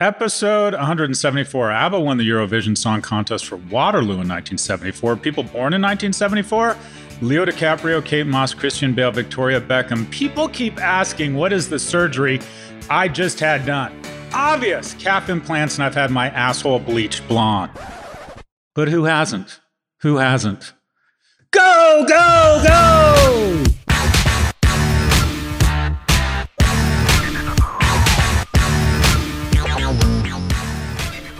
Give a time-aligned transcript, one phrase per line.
[0.00, 1.72] Episode 174.
[1.72, 5.16] ABBA won the Eurovision Song Contest for Waterloo in 1974.
[5.16, 6.76] People born in 1974?
[7.20, 10.08] Leo DiCaprio, Kate Moss, Christian Bale, Victoria Beckham.
[10.12, 12.40] People keep asking, what is the surgery
[12.88, 13.92] I just had done?
[14.32, 17.72] Obvious calf implants, and I've had my asshole bleached blonde.
[18.76, 19.58] But who hasn't?
[20.02, 20.74] Who hasn't?
[21.50, 23.67] Go, go, go!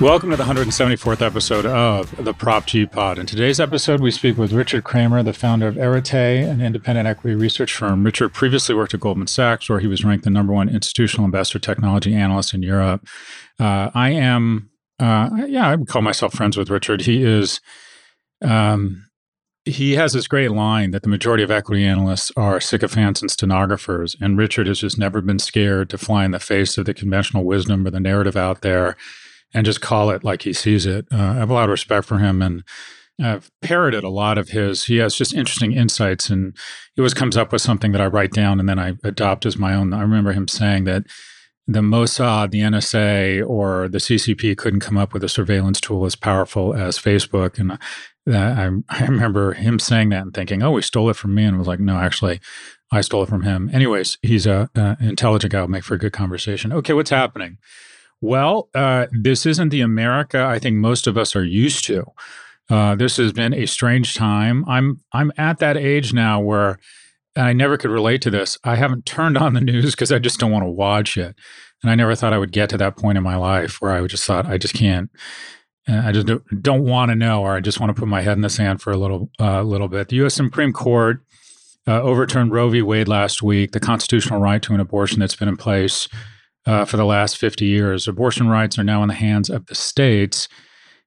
[0.01, 3.19] Welcome to the 174th episode of the Prop G Pod.
[3.19, 7.35] In today's episode, we speak with Richard Kramer, the founder of Arete, an independent equity
[7.35, 8.05] research firm.
[8.05, 11.59] Richard previously worked at Goldman Sachs, where he was ranked the number one institutional investor
[11.59, 13.09] technology analyst in Europe.
[13.59, 17.01] Uh, I am, uh, yeah, I would call myself friends with Richard.
[17.01, 17.61] He is,
[18.41, 19.05] um,
[19.65, 24.15] he has this great line that the majority of equity analysts are sycophants and stenographers,
[24.21, 27.43] and Richard has just never been scared to fly in the face of the conventional
[27.43, 28.97] wisdom or the narrative out there
[29.55, 31.07] and just call it like he sees it.
[31.13, 32.63] Uh, I have a lot of respect for him and
[33.21, 34.85] I've parroted a lot of his.
[34.85, 36.57] He has just interesting insights and
[36.95, 39.59] he always comes up with something that I write down and then I adopt as
[39.59, 39.93] my own.
[39.93, 41.05] I remember him saying that
[41.67, 46.17] the Mossad, the NSA, or the CCP couldn't come up with a surveillance tool as
[46.17, 47.59] powerful as Facebook.
[47.59, 47.73] And
[48.35, 51.45] I, I remember him saying that and thinking, oh, we stole it from me.
[51.45, 52.41] And I was like, no, actually,
[52.91, 53.69] I stole it from him.
[53.71, 55.67] Anyways, he's a, a intelligent guy.
[55.67, 56.73] Make for a good conversation.
[56.73, 57.59] Okay, what's happening?
[58.21, 62.05] Well, uh, this isn't the America I think most of us are used to.
[62.71, 64.65] Uh, this has been a strange time.
[64.69, 66.79] I'm I'm at that age now where
[67.37, 68.59] I never could relate to this.
[68.65, 71.35] I haven't turned on the news because I just don't want to watch it,
[71.83, 74.01] and I never thought I would get to that point in my life where I
[74.01, 75.11] would just thought I just can't.
[75.89, 78.21] Uh, I just don't, don't want to know, or I just want to put my
[78.21, 80.09] head in the sand for a little uh, little bit.
[80.09, 80.35] The U.S.
[80.35, 81.21] Supreme Court
[81.87, 82.83] uh, overturned Roe v.
[82.83, 86.07] Wade last week, the constitutional right to an abortion that's been in place
[86.69, 88.07] uh, for the last 50 years.
[88.07, 90.49] Abortion rights are now in the hands of the states,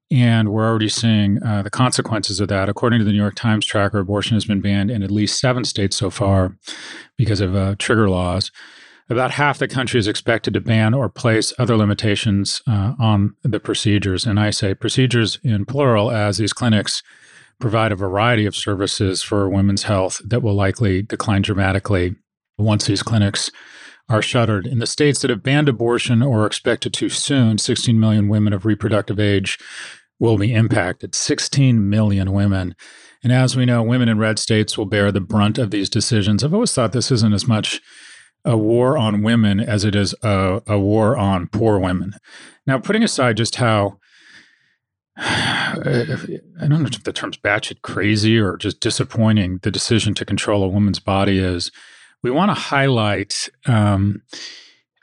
[0.09, 2.67] and we're already seeing uh, the consequences of that.
[2.67, 5.63] According to the New York Times tracker, abortion has been banned in at least seven
[5.63, 6.57] states so far
[7.15, 8.51] because of uh, trigger laws.
[9.07, 13.59] About half the country is expected to ban or place other limitations uh, on the
[13.59, 14.25] procedures.
[14.25, 17.03] And I say procedures in plural, as these clinics
[17.59, 22.15] provide a variety of services for women's health that will likely decline dramatically
[22.57, 23.51] once these clinics
[24.09, 24.67] are shuttered.
[24.67, 28.53] In the states that have banned abortion or are expected to soon, 16 million women
[28.53, 29.57] of reproductive age
[30.19, 31.15] will be impacted.
[31.15, 32.75] 16 million women.
[33.23, 36.43] And as we know, women in red states will bear the brunt of these decisions.
[36.43, 37.81] I've always thought this isn't as much
[38.43, 42.13] a war on women as it is a, a war on poor women.
[42.65, 43.99] Now, putting aside just how
[45.17, 45.73] I
[46.61, 50.69] don't know if the term's batshit crazy or just disappointing the decision to control a
[50.69, 51.71] woman's body is
[52.23, 53.49] we want to highlight.
[53.65, 54.21] Um,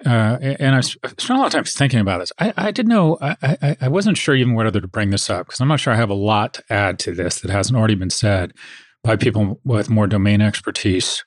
[0.07, 2.33] uh, and I spent a lot of time thinking about this.
[2.39, 5.47] I, I didn't know, I, I, I, wasn't sure even whether to bring this up
[5.47, 7.97] because I'm not sure I have a lot to add to this that hasn't already
[7.97, 8.53] been said
[9.03, 11.25] by people with more domain expertise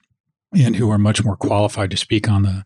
[0.53, 2.63] and who are much more qualified to speak on the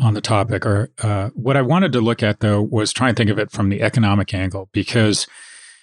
[0.00, 0.66] on the topic.
[0.66, 3.50] Or uh, what I wanted to look at though was try and think of it
[3.50, 5.26] from the economic angle because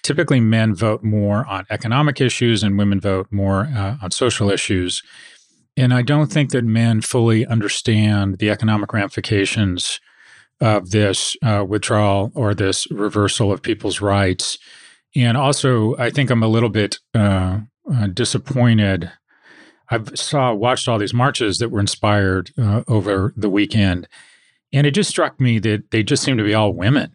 [0.02, 5.02] typically men vote more on economic issues and women vote more uh, on social issues.
[5.76, 10.00] And I don't think that men fully understand the economic ramifications
[10.60, 14.58] of this uh, withdrawal or this reversal of people's rights.
[15.14, 17.60] And also, I think I'm a little bit uh,
[17.92, 19.10] uh, disappointed.
[19.90, 24.08] I saw watched all these marches that were inspired uh, over the weekend,
[24.72, 27.12] and it just struck me that they just seem to be all women,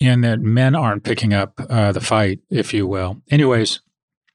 [0.00, 3.22] and that men aren't picking up uh, the fight, if you will.
[3.30, 3.80] Anyways,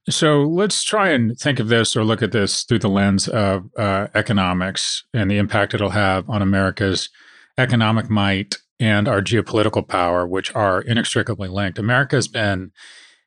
[0.09, 3.69] so let's try and think of this or look at this through the lens of
[3.77, 7.09] uh, economics and the impact it'll have on America's
[7.57, 11.79] economic might and our geopolitical power, which are inextricably linked.
[11.79, 12.71] America has been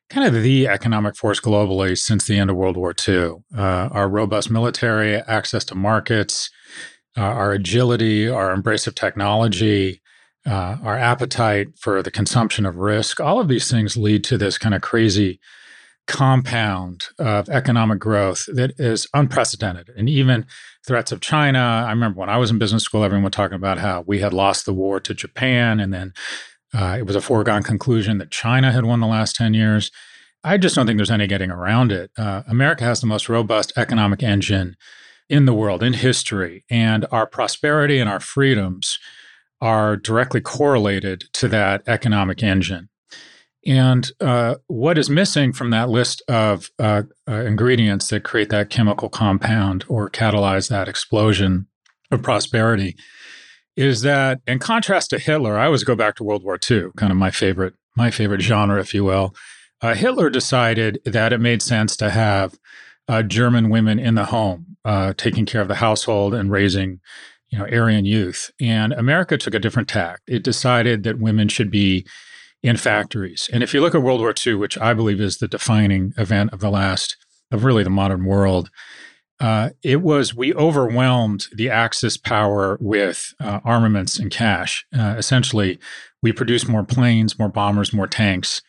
[0.09, 3.35] kind of the economic force globally since the end of World War II.
[3.55, 6.49] Uh, our robust military, access to markets,
[7.17, 10.01] uh, our agility, our embrace of technology,
[10.45, 14.57] uh, our appetite for the consumption of risk, all of these things lead to this
[14.57, 15.39] kind of crazy
[16.09, 19.91] compound of economic growth that is unprecedented.
[19.95, 20.47] And even
[20.85, 23.77] threats of China, I remember when I was in business school, everyone was talking about
[23.77, 26.13] how we had lost the war to Japan and then
[26.73, 29.91] uh, it was a foregone conclusion that China had won the last 10 years.
[30.43, 32.11] I just don't think there's any getting around it.
[32.17, 34.75] Uh, America has the most robust economic engine
[35.29, 38.97] in the world, in history, and our prosperity and our freedoms
[39.61, 42.89] are directly correlated to that economic engine.
[43.65, 48.69] And uh, what is missing from that list of uh, uh, ingredients that create that
[48.69, 51.67] chemical compound or catalyze that explosion
[52.09, 52.95] of prosperity
[53.75, 57.11] is that, in contrast to Hitler, I always go back to World War II, kind
[57.11, 59.35] of my favorite, my favorite genre, if you will.
[59.81, 62.59] Uh, Hitler decided that it made sense to have
[63.07, 66.99] uh, German women in the home, uh, taking care of the household and raising,
[67.49, 68.51] you know, Aryan youth.
[68.59, 70.21] And America took a different tack.
[70.27, 72.05] It decided that women should be
[72.61, 73.49] in factories.
[73.51, 76.51] And if you look at World War II, which I believe is the defining event
[76.53, 77.15] of the last,
[77.51, 78.69] of really the modern world,
[79.39, 84.85] uh, it was we overwhelmed the Axis power with uh, armaments and cash.
[84.97, 85.79] Uh, essentially,
[86.21, 88.61] we produced more planes, more bombers, more tanks.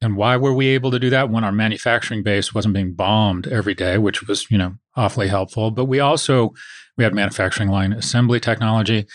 [0.00, 3.46] And why were we able to do that when our manufacturing base wasn't being bombed
[3.48, 5.70] every day, which was you know awfully helpful.
[5.70, 6.52] But we also
[6.96, 9.06] we had manufacturing line assembly technology.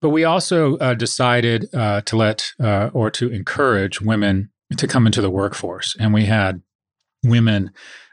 [0.00, 5.06] But we also uh, decided uh, to let uh, or to encourage women to come
[5.06, 6.60] into the workforce, and we had
[7.24, 7.70] women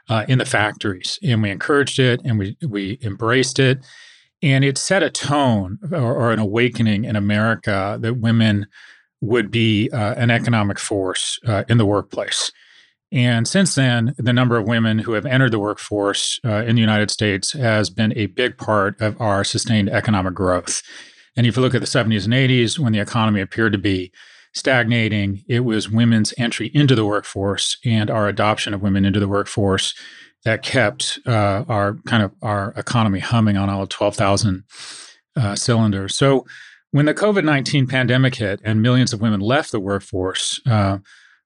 [0.08, 3.84] uh, in the factories, and we encouraged it, and we we embraced it,
[4.42, 8.66] and it set a tone or, or an awakening in America that women
[9.20, 12.50] would be uh, an economic force uh, in the workplace.
[13.12, 17.12] And since then, the number of women who have entered the workforce in the United
[17.12, 20.82] States has been a big part of our sustained economic growth.
[21.36, 24.12] And if you look at the 70s and 80s, when the economy appeared to be
[24.52, 29.28] stagnating, it was women's entry into the workforce and our adoption of women into the
[29.28, 29.94] workforce
[30.44, 34.64] that kept uh, our kind of our economy humming on all 12,000
[35.36, 36.14] uh, cylinders.
[36.14, 36.46] So
[36.92, 40.98] when the COVID 19 pandemic hit and millions of women left the workforce, uh,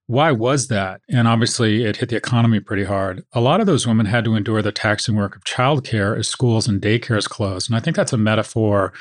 [0.05, 1.01] why was that?
[1.09, 3.23] And obviously, it hit the economy pretty hard.
[3.33, 6.67] A lot of those women had to endure the taxing work of childcare as schools
[6.67, 7.69] and daycares closed.
[7.69, 8.91] And I think that's a metaphor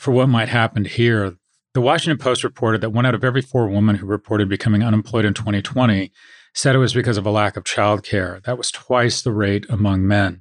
[0.00, 1.36] for what might happen here.
[1.74, 5.26] The Washington Post reported that one out of every four women who reported becoming unemployed
[5.26, 6.10] in 2020
[6.54, 8.42] said it was because of a lack of childcare.
[8.44, 10.40] That was twice the rate among men.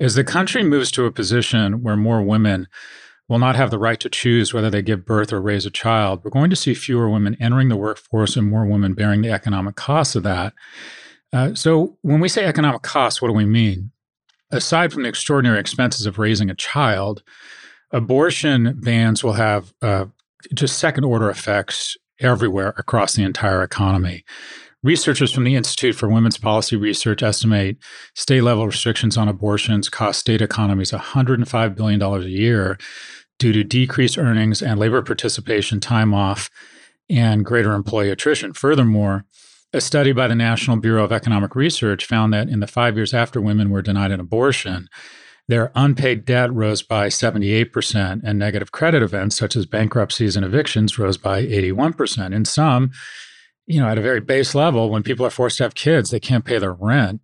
[0.00, 2.68] As the country moves to a position where more women
[3.28, 6.22] will not have the right to choose whether they give birth or raise a child,
[6.24, 9.76] we're going to see fewer women entering the workforce and more women bearing the economic
[9.76, 10.54] costs of that.
[11.34, 13.90] Uh, so, when we say economic costs, what do we mean?
[14.50, 17.22] Aside from the extraordinary expenses of raising a child,
[17.90, 20.06] abortion bans will have uh,
[20.54, 24.24] just second order effects everywhere across the entire economy.
[24.82, 27.78] Researchers from the Institute for Women's Policy Research estimate
[28.14, 32.78] state level restrictions on abortions cost state economies $105 billion a year
[33.38, 36.48] due to decreased earnings and labor participation, time off,
[37.10, 38.52] and greater employee attrition.
[38.52, 39.24] Furthermore,
[39.72, 43.12] a study by the National Bureau of Economic Research found that in the five years
[43.12, 44.88] after women were denied an abortion,
[45.48, 50.98] their unpaid debt rose by 78%, and negative credit events such as bankruptcies and evictions
[50.98, 52.34] rose by 81%.
[52.34, 52.90] In some,
[53.66, 56.20] you know, at a very base level, when people are forced to have kids, they
[56.20, 57.20] can't pay their rent.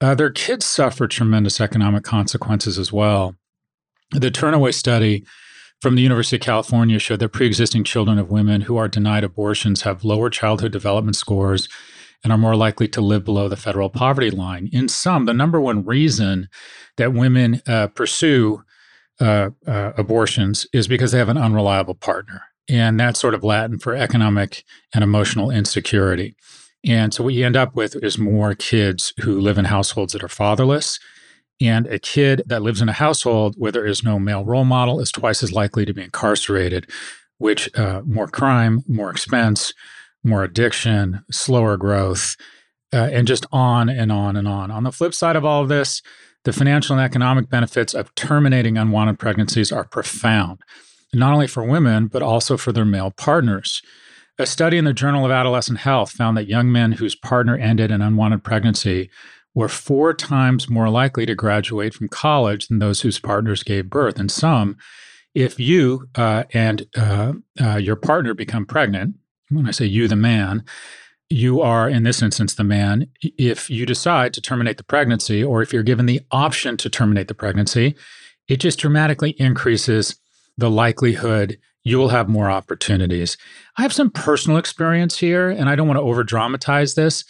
[0.00, 3.36] Uh, their kids suffer tremendous economic consequences as well.
[4.10, 5.24] The Turnaway study
[5.80, 9.24] from the University of California showed that pre existing children of women who are denied
[9.24, 11.68] abortions have lower childhood development scores
[12.22, 14.68] and are more likely to live below the federal poverty line.
[14.72, 16.48] In sum, the number one reason
[16.96, 18.62] that women uh, pursue
[19.20, 22.42] uh, uh, abortions is because they have an unreliable partner.
[22.68, 24.64] And that's sort of Latin for economic
[24.94, 26.36] and emotional insecurity.
[26.84, 30.24] And so what you end up with is more kids who live in households that
[30.24, 30.98] are fatherless.
[31.60, 34.98] And a kid that lives in a household where there is no male role model
[34.98, 36.90] is twice as likely to be incarcerated,
[37.38, 39.72] which uh, more crime, more expense,
[40.24, 42.36] more addiction, slower growth,
[42.92, 44.70] uh, and just on and on and on.
[44.70, 46.02] On the flip side of all of this,
[46.44, 50.60] the financial and economic benefits of terminating unwanted pregnancies are profound,
[51.12, 53.80] not only for women, but also for their male partners.
[54.38, 57.90] A study in the Journal of Adolescent Health found that young men whose partner ended
[57.90, 59.10] an unwanted pregnancy
[59.54, 64.18] were four times more likely to graduate from college than those whose partners gave birth.
[64.18, 64.78] And some,
[65.34, 69.16] if you uh, and uh, uh, your partner become pregnant,
[69.54, 70.64] when I say you, the man,
[71.30, 73.06] you are, in this instance, the man.
[73.22, 77.28] If you decide to terminate the pregnancy, or if you're given the option to terminate
[77.28, 77.96] the pregnancy,
[78.48, 80.16] it just dramatically increases
[80.58, 83.36] the likelihood you will have more opportunities.
[83.76, 87.24] I have some personal experience here, and I don't want to over dramatize this.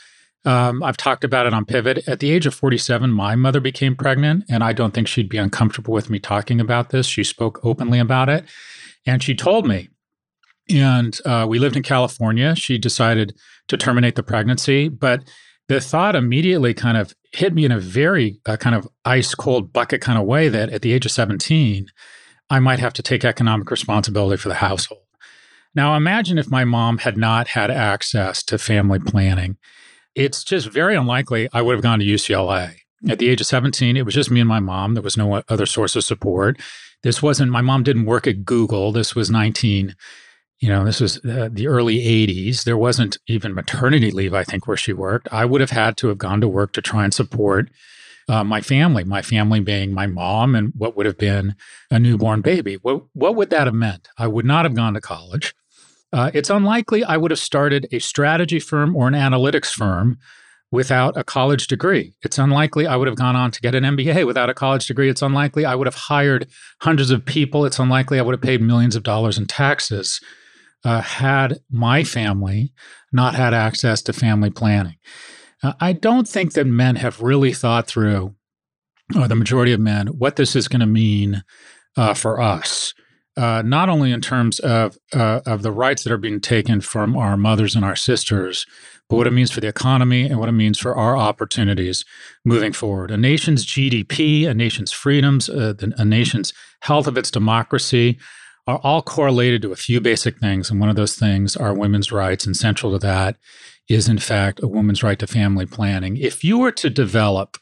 [0.44, 2.06] Um, I've talked about it on Pivot.
[2.08, 5.38] At the age of 47, my mother became pregnant, and I don't think she'd be
[5.38, 7.06] uncomfortable with me talking about this.
[7.06, 8.44] She spoke openly about it,
[9.06, 9.88] and she told me.
[10.70, 12.54] And uh, we lived in California.
[12.54, 13.36] She decided
[13.68, 15.24] to terminate the pregnancy, but
[15.68, 19.72] the thought immediately kind of hit me in a very uh, kind of ice cold
[19.72, 21.86] bucket kind of way that at the age of 17,
[22.50, 25.00] I might have to take economic responsibility for the household.
[25.74, 29.56] Now, imagine if my mom had not had access to family planning.
[30.14, 32.76] It's just very unlikely I would have gone to UCLA.
[33.08, 34.94] At the age of 17, it was just me and my mom.
[34.94, 36.60] There was no other source of support.
[37.02, 38.92] This wasn't, my mom didn't work at Google.
[38.92, 39.96] This was 19,
[40.62, 42.62] you know, this was uh, the early 80s.
[42.62, 45.26] There wasn't even maternity leave, I think, where she worked.
[45.32, 47.68] I would have had to have gone to work to try and support
[48.28, 51.56] uh, my family, my family being my mom and what would have been
[51.90, 52.76] a newborn baby.
[52.76, 54.06] What, what would that have meant?
[54.16, 55.52] I would not have gone to college.
[56.12, 60.18] Uh, it's unlikely I would have started a strategy firm or an analytics firm
[60.70, 62.14] without a college degree.
[62.22, 65.08] It's unlikely I would have gone on to get an MBA without a college degree.
[65.08, 66.46] It's unlikely I would have hired
[66.82, 67.64] hundreds of people.
[67.64, 70.20] It's unlikely I would have paid millions of dollars in taxes
[70.84, 72.72] uh, had my family
[73.12, 74.96] not had access to family planning.
[75.62, 78.34] Uh, I don't think that men have really thought through,
[79.16, 81.44] or the majority of men, what this is going to mean
[81.96, 82.94] uh, for us.
[83.34, 87.16] Uh, not only in terms of uh, of the rights that are being taken from
[87.16, 88.66] our mothers and our sisters,
[89.08, 92.04] but what it means for the economy and what it means for our opportunities
[92.44, 93.10] moving forward.
[93.10, 98.18] A nation's GDP, a nation's freedoms, uh, a nation's health of its democracy
[98.66, 102.12] are all correlated to a few basic things, and one of those things are women's
[102.12, 103.36] rights, and central to that
[103.88, 106.16] is, in fact, a woman's right to family planning.
[106.16, 107.58] If you were to develop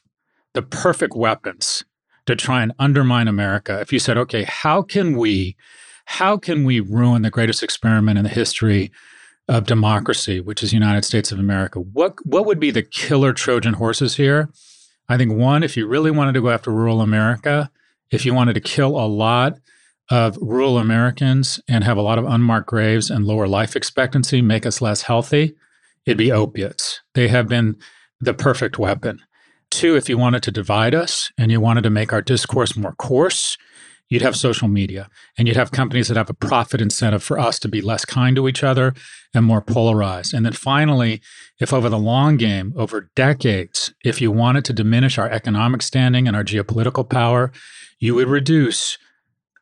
[0.53, 1.85] the perfect weapons
[2.27, 5.57] to try and undermine America, if you said, okay, how can we,
[6.05, 8.93] how can we ruin the greatest experiment in the history
[9.49, 11.81] of democracy, which is United States of America?
[11.81, 14.51] What what would be the killer Trojan horses here?
[15.09, 17.71] I think one, if you really wanted to go after rural America,
[18.11, 19.59] if you wanted to kill a lot
[20.11, 24.67] of rural Americans and have a lot of unmarked graves and lower life expectancy, make
[24.67, 25.55] us less healthy,
[26.05, 27.01] it'd be opiates.
[27.15, 27.77] They have been
[28.21, 29.21] the perfect weapon.
[29.71, 32.95] Two, if you wanted to divide us and you wanted to make our discourse more
[32.97, 33.57] coarse,
[34.09, 37.61] you'd have social media and you'd have companies that have a profit incentive for us
[37.61, 38.93] to be less kind to each other
[39.33, 40.35] and more polarized.
[40.35, 41.23] And then finally,
[41.61, 46.27] if over the long game, over decades, if you wanted to diminish our economic standing
[46.27, 47.53] and our geopolitical power,
[48.01, 48.99] you would reduce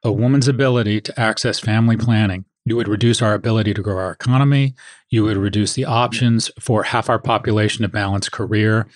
[0.04, 4.12] a woman's ability to access family planning you would reduce our ability to grow our
[4.12, 4.74] economy.
[5.08, 8.86] You would reduce the options for half our population to balance career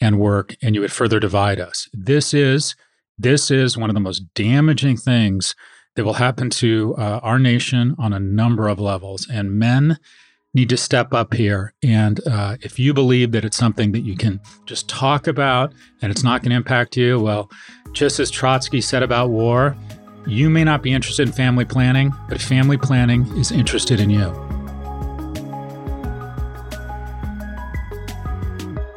[0.00, 1.88] and work, and you would further divide us.
[1.94, 2.76] This is
[3.18, 5.54] this is one of the most damaging things
[5.96, 9.28] that will happen to uh, our nation on a number of levels.
[9.30, 9.98] And men
[10.54, 11.72] need to step up here.
[11.82, 16.10] And uh, if you believe that it's something that you can just talk about and
[16.10, 17.50] it's not going to impact you, well,
[17.92, 19.76] just as Trotsky said about war,
[20.26, 24.30] you may not be interested in family planning, but family planning is interested in you.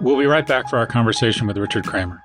[0.01, 2.24] We'll be right back for our conversation with Richard Kramer.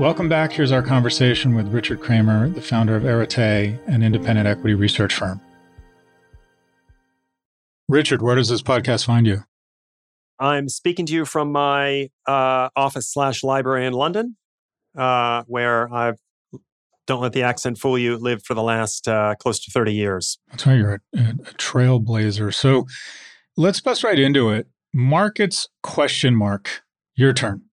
[0.00, 0.50] Welcome back.
[0.50, 5.42] Here's our conversation with Richard Kramer, the founder of Arete, an independent equity research firm.
[7.86, 9.44] Richard, where does this podcast find you?
[10.38, 14.38] I'm speaking to you from my uh, office slash library in London,
[14.96, 16.16] uh, where I've
[17.06, 18.16] don't let the accent fool you.
[18.16, 20.38] Lived for the last uh, close to thirty years.
[20.50, 22.54] That's why you're a, a trailblazer.
[22.54, 22.86] So
[23.54, 24.66] let's bust right into it.
[24.94, 26.84] Markets question mark.
[27.16, 27.64] Your turn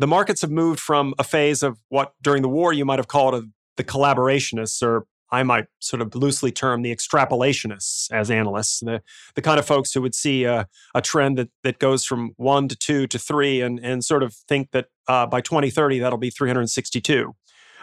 [0.00, 3.06] the markets have moved from a phase of what during the war you might have
[3.06, 3.42] called a,
[3.76, 9.02] the collaborationists, or I might sort of loosely term the extrapolationists as analysts, the,
[9.34, 12.66] the kind of folks who would see a, a trend that, that goes from one
[12.68, 16.30] to two to three and, and sort of think that uh, by 2030 that'll be
[16.30, 17.34] 362.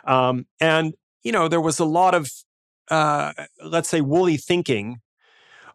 [0.05, 2.31] Um, and, you know, there was a lot of,
[2.89, 3.31] uh,
[3.63, 5.01] let's say, woolly thinking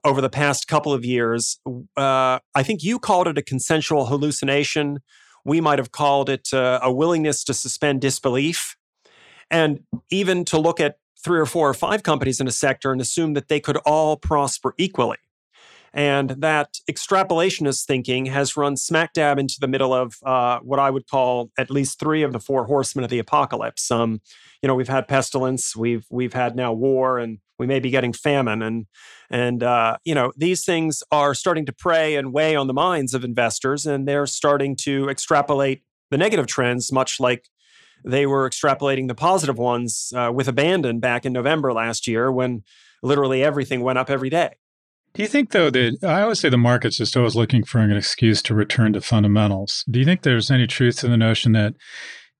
[0.04, 1.60] over the past couple of years.
[1.96, 4.98] Uh, I think you called it a consensual hallucination.
[5.44, 8.76] We might have called it uh, a willingness to suspend disbelief
[9.50, 9.80] and
[10.10, 13.34] even to look at three or four or five companies in a sector and assume
[13.34, 15.18] that they could all prosper equally.
[15.94, 20.88] And that extrapolationist thinking has run smack dab into the middle of uh, what I
[20.88, 23.90] would call at least three of the four horsemen of the apocalypse.
[23.90, 24.22] Um,
[24.62, 28.12] you know, we've had pestilence, we've we've had now war, and we may be getting
[28.12, 28.86] famine, and
[29.30, 33.14] and uh, you know these things are starting to prey and weigh on the minds
[33.14, 37.48] of investors, and they're starting to extrapolate the negative trends, much like
[38.04, 42.64] they were extrapolating the positive ones uh, with abandon back in November last year when
[43.00, 44.56] literally everything went up every day.
[45.14, 47.96] Do you think, though, that I always say the market's just always looking for an
[47.96, 49.84] excuse to return to fundamentals?
[49.88, 51.74] Do you think there's any truth to the notion that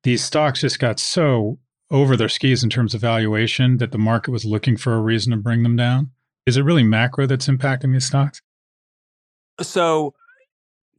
[0.03, 1.59] these stocks just got so
[1.93, 5.31] over their skis in terms of valuation that the market was looking for a reason
[5.31, 6.11] to bring them down?
[6.47, 8.41] Is it really macro that's impacting these stocks?
[9.61, 10.15] So,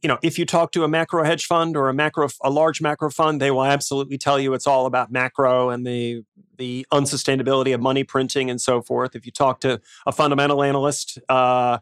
[0.02, 2.80] you know, if you talk to a macro hedge fund or a macro a large
[2.80, 6.22] macro fund, they will absolutely tell you it's all about macro and the
[6.56, 9.16] the unsustainability of money printing and so forth.
[9.16, 11.78] If you talk to a fundamental analyst, uh,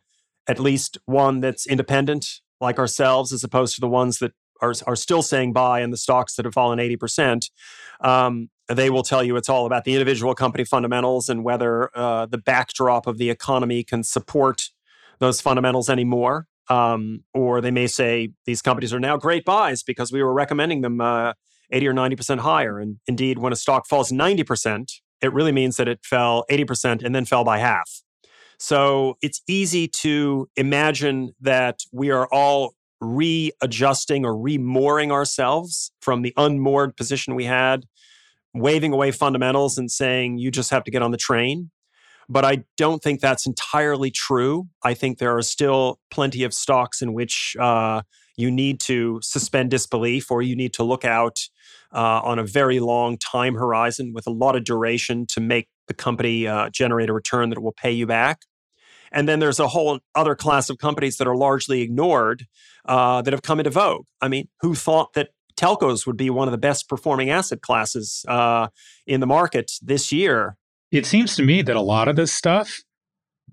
[0.49, 4.97] at least one that's independent like ourselves, as opposed to the ones that are, are
[4.97, 7.51] still saying buy in the stocks that have fallen 80%,
[8.01, 12.27] um, they will tell you it's all about the individual company fundamentals and whether uh,
[12.27, 14.71] the backdrop of the economy can support
[15.19, 16.47] those fundamentals anymore.
[16.69, 20.81] Um, or they may say these companies are now great buys because we were recommending
[20.81, 21.33] them uh,
[21.71, 22.79] 80 or 90% higher.
[22.79, 27.15] And indeed, when a stock falls 90%, it really means that it fell 80% and
[27.15, 28.03] then fell by half.
[28.59, 36.33] So it's easy to imagine that we are all readjusting or remooring ourselves from the
[36.37, 37.85] unmoored position we had,
[38.55, 41.71] waving away fundamentals and saying, you just have to get on the train.
[42.29, 44.69] But I don't think that's entirely true.
[44.83, 48.03] I think there are still plenty of stocks in which uh,
[48.37, 51.41] you need to suspend disbelief or you need to look out
[51.93, 55.95] uh, on a very long time horizon with a lot of duration to make the
[55.95, 58.43] company uh, generate a return that will pay you back.
[59.11, 62.47] And then there's a whole other class of companies that are largely ignored
[62.87, 64.07] uh, that have come into vogue.
[64.23, 65.31] I mean, who thought that
[65.63, 68.69] telcos would be one of the best performing asset classes uh,
[69.07, 70.57] in the market this year?
[70.91, 72.81] It seems to me that a lot of this stuff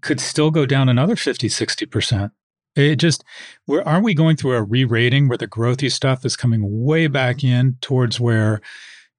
[0.02, 2.32] could still go down another 50, 60%.
[2.76, 3.24] It just,
[3.67, 7.43] aren't we going through a re rating where the growthy stuff is coming way back
[7.43, 8.62] in towards where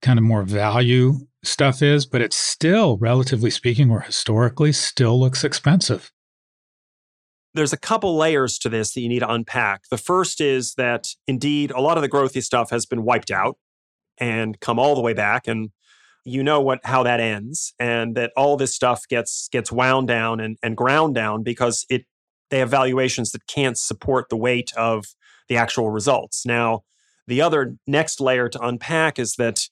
[0.03, 5.45] kind of more value stuff is, but it's still, relatively speaking, or historically, still looks
[5.45, 6.13] expensive?
[7.55, 9.83] There's a couple layers to this that you need to unpack.
[9.91, 13.59] The first is that indeed a lot of the growthy stuff has been wiped out
[14.19, 15.49] and come all the way back.
[15.49, 15.71] And
[16.25, 20.39] you know what how that ends and that all this stuff gets gets wound down
[20.39, 22.05] and, and ground down because it
[22.51, 25.07] they have valuations that can't support the weight of
[25.49, 26.45] the actual results.
[26.45, 26.83] Now,
[27.27, 29.69] the other next layer to unpack is that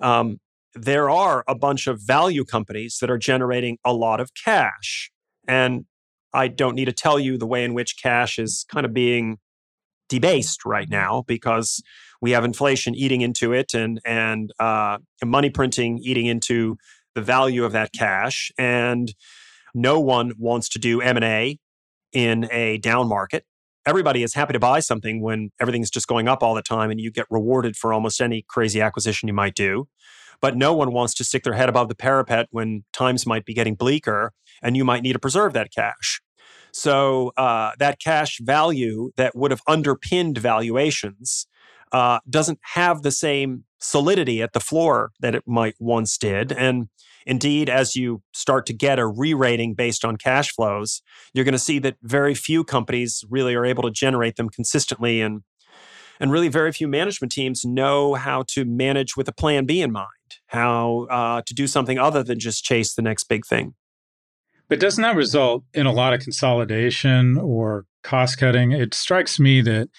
[0.00, 0.40] um,
[0.74, 5.10] there are a bunch of value companies that are generating a lot of cash.
[5.46, 5.84] And
[6.34, 9.38] I don't need to tell you the way in which cash is kind of being
[10.08, 11.82] debased right now because
[12.20, 16.76] we have inflation eating into it and and uh, money printing eating into
[17.14, 19.14] the value of that cash and
[19.74, 21.58] no one wants to do m&a
[22.12, 23.44] in a down market.
[23.86, 27.00] Everybody is happy to buy something when everything's just going up all the time and
[27.00, 29.88] you get rewarded for almost any crazy acquisition you might do.
[30.42, 33.54] But no one wants to stick their head above the parapet when times might be
[33.54, 36.20] getting bleaker and you might need to preserve that cash.
[36.72, 41.46] So, uh, that cash value that would have underpinned valuations
[41.92, 46.52] uh, doesn't have the same solidity at the floor that it might once did.
[46.52, 46.88] And
[47.26, 51.02] indeed, as you start to get a re rating based on cash flows,
[51.34, 55.20] you're going to see that very few companies really are able to generate them consistently.
[55.20, 55.42] And,
[56.18, 59.92] and really, very few management teams know how to manage with a plan B in
[59.92, 60.08] mind,
[60.46, 63.74] how uh, to do something other than just chase the next big thing.
[64.68, 68.72] But doesn't that result in a lot of consolidation or cost cutting?
[68.72, 69.90] It strikes me that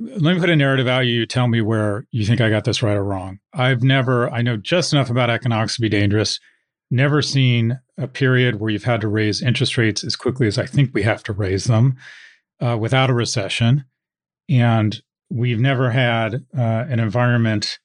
[0.00, 1.06] let me put a narrative out.
[1.06, 3.40] You tell me where you think I got this right or wrong.
[3.52, 6.38] I've never, I know just enough about economics to be dangerous.
[6.90, 10.66] Never seen a period where you've had to raise interest rates as quickly as I
[10.66, 11.96] think we have to raise them
[12.60, 13.84] uh, without a recession.
[14.48, 17.78] And we've never had uh, an environment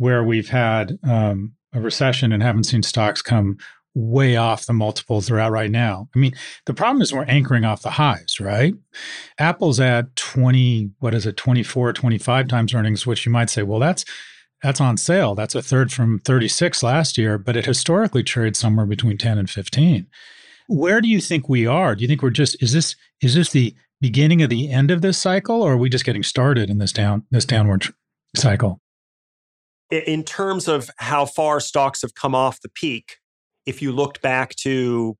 [0.00, 3.58] where we've had um, a recession and haven't seen stocks come
[3.94, 6.08] way off the multiples they're at right now.
[6.14, 6.32] I mean,
[6.64, 8.72] the problem is we're anchoring off the highs, right?
[9.38, 13.78] Apple's at 20, what is it, 24, 25 times earnings, which you might say, well,
[13.78, 14.06] that's
[14.62, 15.34] that's on sale.
[15.34, 19.50] That's a third from 36 last year, but it historically traded somewhere between 10 and
[19.50, 20.06] 15.
[20.68, 21.94] Where do you think we are?
[21.94, 25.02] Do you think we're just is this is this the beginning of the end of
[25.02, 27.92] this cycle or are we just getting started in this down this downward
[28.34, 28.80] cycle?
[29.90, 33.16] In terms of how far stocks have come off the peak,
[33.66, 35.16] if you looked back to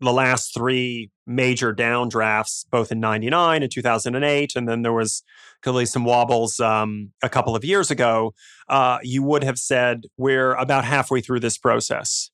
[0.00, 5.22] the last three major downdrafts, both in 99 and 2008, and then there was
[5.62, 8.34] clearly some wobbles um, a couple of years ago,
[8.68, 12.30] uh, you would have said we're about halfway through this process.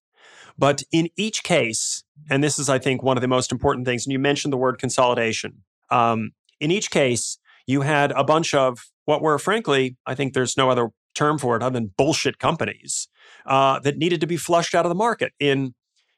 [0.58, 4.04] But in each case, and this is, I think, one of the most important things,
[4.04, 5.62] and you mentioned the word consolidation.
[5.90, 10.56] Um, in each case, you had a bunch of what were, frankly, I think there's
[10.56, 13.08] no other term for it other than bullshit companies
[13.46, 15.32] uh, that needed to be flushed out of the market.
[15.38, 15.74] In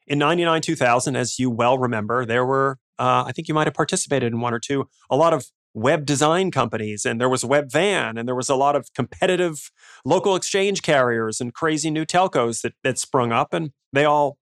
[0.07, 3.75] in 99 2000 as you well remember there were uh, i think you might have
[3.75, 8.19] participated in one or two a lot of web design companies and there was webvan
[8.19, 9.71] and there was a lot of competitive
[10.05, 14.37] local exchange carriers and crazy new telcos that, that sprung up and they all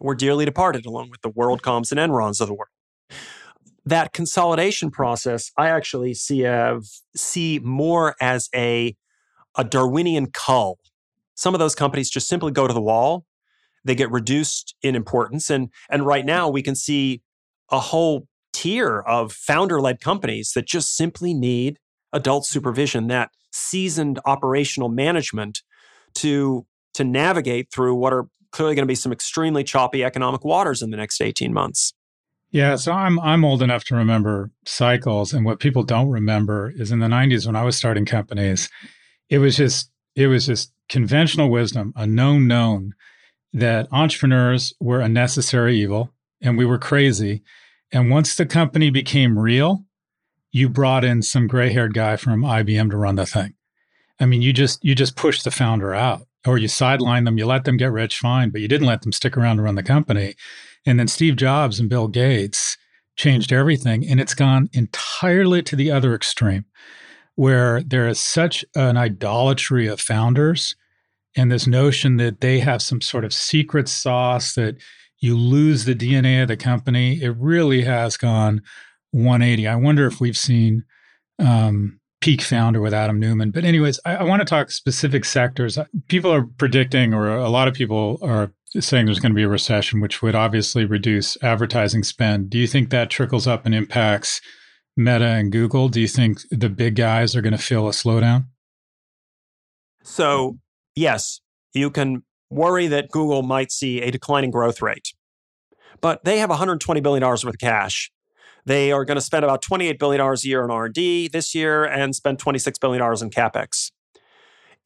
[0.00, 2.70] were dearly departed along with the WorldComs and Enrons of the world
[3.84, 6.80] that consolidation process i actually see, uh,
[7.14, 8.96] see more as a,
[9.56, 10.78] a darwinian cull
[11.40, 13.24] some of those companies just simply go to the wall.
[13.82, 15.48] They get reduced in importance.
[15.48, 17.22] And, and right now, we can see
[17.70, 21.78] a whole tier of founder led companies that just simply need
[22.12, 25.62] adult supervision, that seasoned operational management
[26.16, 30.82] to, to navigate through what are clearly going to be some extremely choppy economic waters
[30.82, 31.94] in the next 18 months.
[32.50, 36.90] Yeah, so I'm I'm old enough to remember cycles and what people don't remember is
[36.90, 38.68] in the 90s when I was starting companies,
[39.30, 42.94] it was just it was just conventional wisdom, a known known,
[43.52, 46.12] that entrepreneurs were a necessary evil
[46.42, 47.42] and we were crazy.
[47.92, 49.84] And once the company became real,
[50.52, 53.54] you brought in some gray-haired guy from IBM to run the thing.
[54.18, 57.38] I mean, you just you just pushed the founder out, or you sideline them.
[57.38, 59.76] You let them get rich, fine, but you didn't let them stick around to run
[59.76, 60.34] the company.
[60.84, 62.76] And then Steve Jobs and Bill Gates
[63.16, 66.64] changed everything, and it's gone entirely to the other extreme
[67.40, 70.76] where there is such an idolatry of founders
[71.34, 74.76] and this notion that they have some sort of secret sauce that
[75.20, 77.14] you lose the DNA of the company.
[77.22, 78.60] It really has gone
[79.12, 79.66] 180.
[79.66, 80.84] I wonder if we've seen
[81.38, 83.52] um, peak founder with Adam Neumann.
[83.52, 85.78] But, anyways, I, I want to talk specific sectors.
[86.08, 89.48] People are predicting, or a lot of people are saying there's going to be a
[89.48, 92.50] recession, which would obviously reduce advertising spend.
[92.50, 94.42] Do you think that trickles up and impacts?
[94.96, 98.46] Meta and Google, do you think the big guys are going to feel a slowdown?
[100.02, 100.58] So,
[100.94, 101.40] yes,
[101.72, 105.08] you can worry that Google might see a declining growth rate,
[106.00, 108.10] but they have $120 billion worth of cash.
[108.66, 112.14] They are going to spend about $28 billion a year on R&D this year and
[112.14, 113.90] spend $26 billion in CapEx.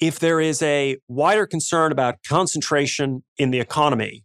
[0.01, 4.25] If there is a wider concern about concentration in the economy,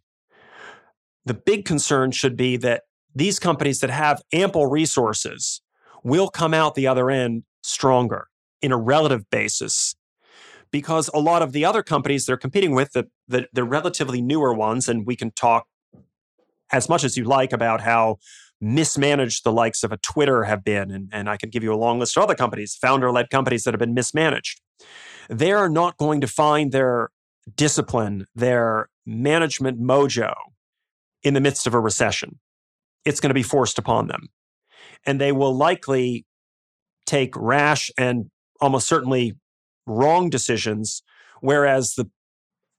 [1.24, 2.82] the big concern should be that
[3.14, 5.62] these companies that have ample resources
[6.02, 8.28] will come out the other end stronger
[8.62, 9.94] in a relative basis
[10.70, 14.54] because a lot of the other companies they're competing with, the, the, the, relatively newer
[14.54, 15.66] ones, and we can talk
[16.72, 18.18] as much as you like about how
[18.60, 21.76] mismanaged the likes of a Twitter have been, and, and I can give you a
[21.76, 24.60] long list of other companies, founder led companies that have been mismanaged.
[25.28, 27.10] They are not going to find their
[27.56, 30.34] discipline, their management mojo
[31.22, 32.38] in the midst of a recession.
[33.04, 34.28] It's going to be forced upon them
[35.06, 36.26] and they will likely
[37.06, 39.34] take rash and almost certainly
[39.86, 41.02] wrong decisions,
[41.40, 42.08] whereas the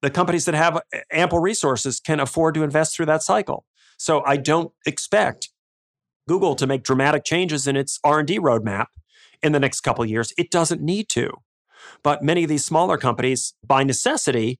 [0.02, 3.66] the companies that have eh, ample resources can afford to invest through that cycle.
[3.98, 5.50] So I don't expect
[6.28, 8.88] Google to make dramatic changes in its R&D roadmap
[9.44, 10.34] in the next couple years.
[10.38, 11.32] It doesn't need to.
[12.04, 14.60] But many of these smaller companies, by necessity,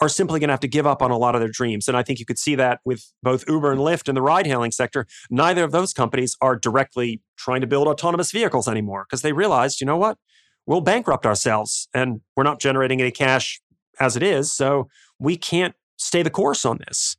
[0.00, 1.86] are simply going to have to give up on a lot of their dreams.
[1.86, 4.46] And I think you could see that with both Uber and Lyft in the ride
[4.46, 5.06] hailing sector.
[5.30, 9.80] Neither of those companies are directly trying to build autonomous vehicles anymore because they realized,
[9.80, 10.18] you know what?
[10.66, 13.60] We'll bankrupt ourselves and we're not generating any cash
[14.00, 14.52] as it is.
[14.52, 17.16] So we can't stay the course on this.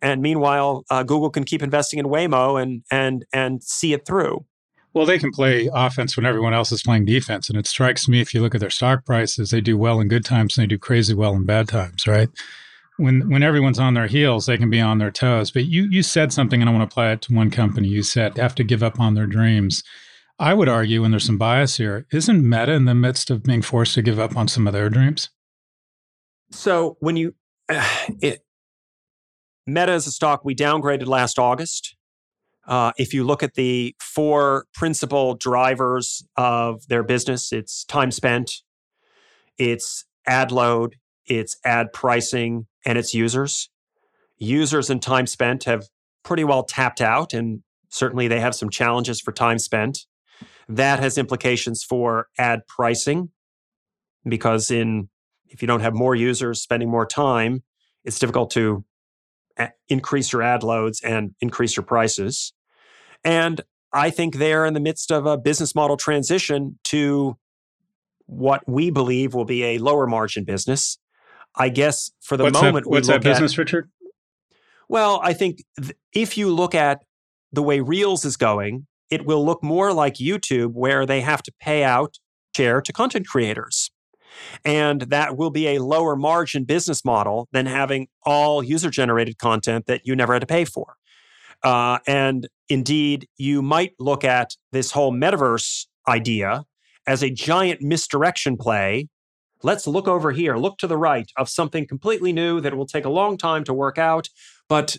[0.00, 4.44] And meanwhile, uh, Google can keep investing in Waymo and and and see it through.
[4.94, 7.48] Well, they can play offense when everyone else is playing defense.
[7.48, 10.06] And it strikes me if you look at their stock prices, they do well in
[10.06, 12.28] good times and they do crazy well in bad times, right?
[12.96, 15.50] When when everyone's on their heels, they can be on their toes.
[15.50, 17.88] But you you said something and I want to apply it to one company.
[17.88, 19.82] You said have to give up on their dreams.
[20.38, 23.62] I would argue, and there's some bias here, isn't Meta in the midst of being
[23.62, 25.30] forced to give up on some of their dreams?
[26.50, 27.34] So when you
[27.68, 28.44] it,
[29.66, 31.93] Meta is a stock we downgraded last August.
[32.66, 38.62] Uh, if you look at the four principal drivers of their business, it's time spent,
[39.58, 40.96] it's ad load,
[41.26, 43.70] it's ad pricing, and it's users.
[44.38, 45.88] Users and time spent have
[46.22, 50.06] pretty well tapped out, and certainly they have some challenges for time spent.
[50.68, 53.30] That has implications for ad pricing
[54.26, 55.10] because in
[55.48, 57.62] if you don't have more users spending more time,
[58.02, 58.84] it's difficult to
[59.88, 62.52] increase your ad loads and increase your prices.
[63.22, 63.60] And
[63.92, 67.38] I think they're in the midst of a business model transition to
[68.26, 70.98] what we believe will be a lower margin business.
[71.54, 73.90] I guess for the what's moment, that, what's that business, at, Richard?
[74.88, 77.04] Well, I think th- if you look at
[77.52, 81.52] the way Reels is going, it will look more like YouTube, where they have to
[81.60, 82.18] pay out
[82.56, 83.90] share to content creators.
[84.64, 89.86] And that will be a lower margin business model than having all user generated content
[89.86, 90.96] that you never had to pay for.
[91.62, 96.64] Uh, and indeed, you might look at this whole metaverse idea
[97.06, 99.08] as a giant misdirection play.
[99.62, 103.06] Let's look over here, look to the right of something completely new that will take
[103.06, 104.28] a long time to work out,
[104.68, 104.96] but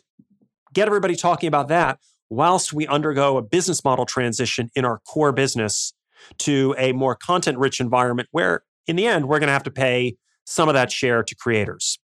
[0.74, 5.32] get everybody talking about that whilst we undergo a business model transition in our core
[5.32, 5.94] business
[6.40, 9.72] to a more content rich environment where in the end, we're going to have to
[9.72, 12.00] pay some of that share to creators.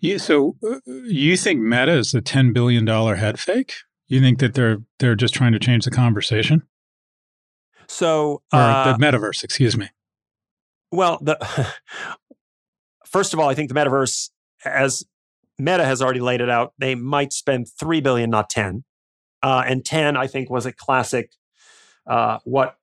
[0.00, 3.74] Yeah, so uh, you think Meta is a ten billion dollar head fake?
[4.06, 6.62] You think that they're they're just trying to change the conversation?
[7.88, 9.88] So or uh, the metaverse, excuse me.
[10.92, 11.38] Well, the
[13.06, 14.30] first of all, I think the metaverse,
[14.64, 15.04] as
[15.58, 18.84] Meta has already laid it out, they might spend three billion, not ten.
[19.42, 21.30] Uh, and ten, I think, was a classic.
[22.06, 22.76] Uh, what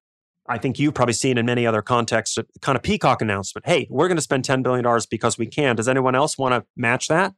[0.52, 3.66] I think you've probably seen in many other contexts, a kind of peacock announcement.
[3.66, 5.78] Hey, we're going to spend $10 billion because we can.
[5.78, 7.34] Does anyone else want to match that?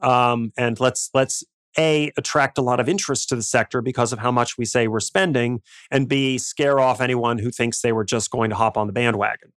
[0.00, 1.44] Um, and let's let's
[1.78, 4.88] a attract a lot of interest to the sector because of how much we say
[4.88, 5.60] we're spending,
[5.90, 8.92] and b scare off anyone who thinks they were just going to hop on the
[8.92, 9.52] bandwagon.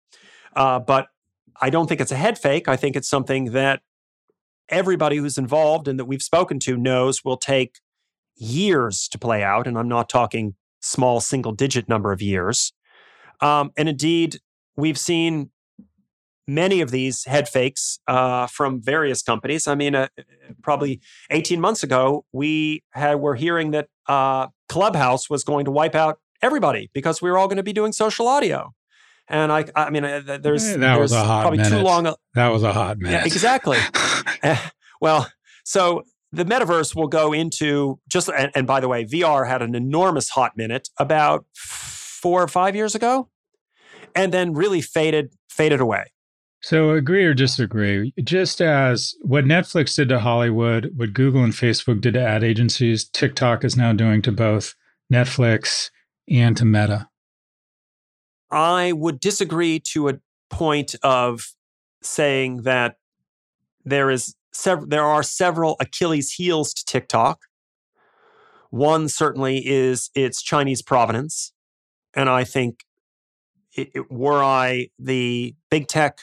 [0.55, 1.07] Uh, but
[1.59, 2.67] I don't think it's a head fake.
[2.67, 3.81] I think it's something that
[4.69, 7.79] everybody who's involved and that we've spoken to knows will take
[8.35, 9.65] years to play out.
[9.65, 12.73] And I'm not talking small single digit number of years.
[13.43, 14.37] Um, and indeed,
[14.77, 15.51] we've seen
[16.47, 19.67] many of these head fakes uh, from various companies.
[19.67, 20.07] I mean, uh,
[20.61, 25.95] probably 18 months ago, we had, were hearing that uh, Clubhouse was going to wipe
[25.95, 28.71] out everybody because we were all going to be doing social audio.
[29.29, 31.77] And I, I mean, uh, there's, that there's was a hot probably minute.
[31.77, 32.07] too long.
[32.07, 33.19] A, that was a hot minute.
[33.19, 33.77] Yeah, exactly.
[34.41, 34.57] Eh,
[34.99, 35.29] well,
[35.63, 36.03] so
[36.33, 40.27] the metaverse will go into just, and, and by the way, VR had an enormous
[40.27, 43.29] hot minute about four or five years ago
[44.15, 46.05] and then really faded faded away.
[46.61, 48.13] So agree or disagree?
[48.23, 53.03] Just as what Netflix did to Hollywood, what Google and Facebook did to ad agencies,
[53.09, 54.73] TikTok is now doing to both
[55.11, 55.89] Netflix
[56.29, 57.09] and to Meta.
[58.49, 61.47] I would disagree to a point of
[62.01, 62.95] saying that
[63.83, 67.41] there is sev- there are several Achilles heels to TikTok.
[68.69, 71.51] One certainly is its Chinese provenance,
[72.13, 72.85] and I think
[73.75, 76.19] it, it, were I the big tech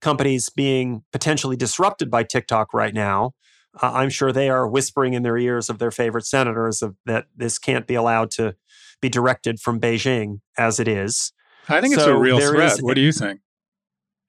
[0.00, 3.32] companies being potentially disrupted by TikTok right now,
[3.80, 7.26] uh, I'm sure they are whispering in their ears of their favorite senators of, that
[7.36, 8.56] this can't be allowed to
[9.00, 11.32] be directed from Beijing as it is.
[11.68, 12.72] I think so it's a real threat.
[12.72, 13.40] Is, what do you think?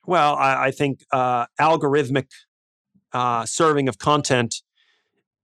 [0.06, 2.28] Well, I, I think uh, algorithmic
[3.14, 4.62] uh, serving of content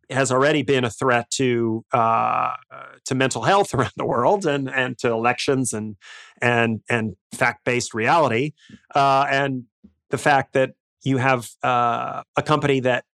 [0.09, 2.53] has already been a threat to uh,
[3.05, 5.95] to mental health around the world and and to elections and
[6.41, 8.53] and and fact based reality,
[8.95, 9.65] uh, and
[10.09, 13.05] the fact that you have uh, a company that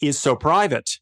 [0.00, 0.98] is so private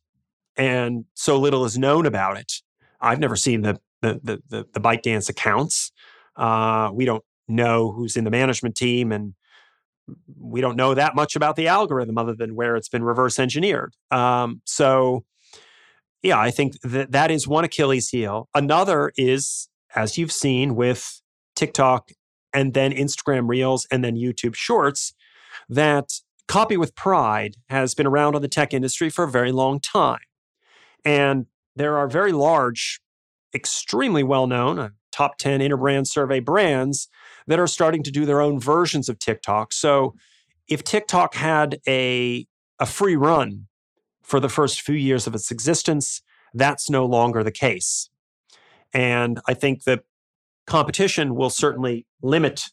[0.56, 2.54] and so little is known about it.
[3.00, 5.92] I've never seen the the the the, the ByteDance accounts.
[6.36, 9.34] Uh, we don't know who's in the management team and
[10.38, 13.94] we don't know that much about the algorithm other than where it's been reverse engineered.
[14.10, 15.24] Um, so,
[16.22, 18.48] yeah, I think that that is one Achilles heel.
[18.54, 21.20] Another is, as you've seen with
[21.54, 22.10] TikTok
[22.52, 25.14] and then Instagram Reels and then YouTube Shorts,
[25.68, 26.10] that
[26.48, 30.20] copy with pride has been around in the tech industry for a very long time.
[31.04, 33.00] And there are very large,
[33.54, 37.08] extremely well known, uh, top 10 interbrand survey brands
[37.46, 39.72] that are starting to do their own versions of TikTok.
[39.72, 40.14] So
[40.68, 42.46] if TikTok had a,
[42.78, 43.67] a free run
[44.28, 46.20] for the first few years of its existence,
[46.52, 48.10] that's no longer the case.
[48.92, 50.04] And I think that
[50.66, 52.64] competition will certainly limit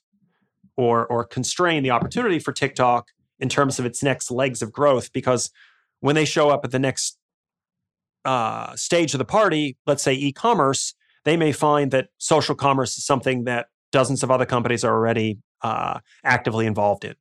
[0.76, 3.08] or, or constrain the opportunity for TikTok
[3.40, 5.50] in terms of its next legs of growth because
[6.02, 7.18] when they show up at the next
[8.26, 12.98] uh, stage of the party, let's say e commerce, they may find that social commerce
[12.98, 17.16] is something that dozens of other companies are already uh, actively involved in.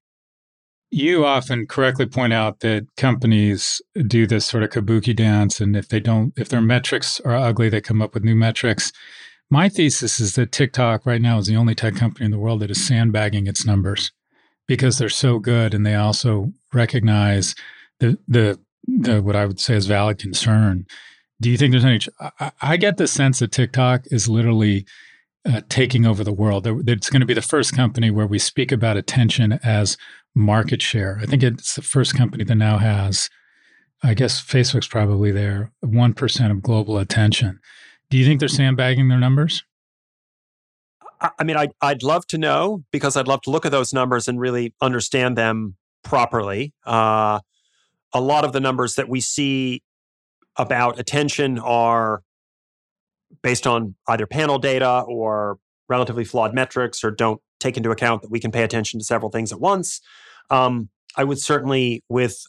[0.97, 5.89] You often correctly point out that companies do this sort of kabuki dance, and if
[5.89, 8.93] they don't, if their metrics are ugly, they come up with new metrics.
[9.51, 12.61] My thesis is that TikTok right now is the only tech company in the world
[12.61, 14.13] that is sandbagging its numbers
[14.69, 17.57] because they're so good, and they also recognize
[17.99, 20.87] the the, the what I would say is valid concern.
[21.41, 21.99] Do you think there's any?
[22.39, 24.87] I, I get the sense that TikTok is literally
[25.45, 26.69] uh, taking over the world.
[26.89, 29.97] It's going to be the first company where we speak about attention as
[30.35, 31.19] market share.
[31.23, 33.31] I think it's the first company that now has,
[34.03, 37.61] I guess Facebook's probably there, 1% of global attention.
[38.11, 39.65] Do you think they're sandbagging their numbers?
[41.39, 44.29] I mean, I'd, I'd love to know because I'd love to look at those numbers
[44.29, 46.75] and really understand them properly.
[46.85, 47.41] Uh,
[48.13, 49.83] a lot of the numbers that we see
[50.57, 52.23] about attention are
[53.43, 58.31] based on either panel data or relatively flawed metrics or don't take into account that
[58.31, 60.01] we can pay attention to several things at once.
[60.51, 62.43] Um, I would certainly, with